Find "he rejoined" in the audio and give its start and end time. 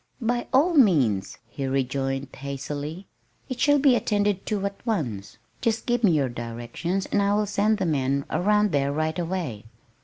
1.47-2.29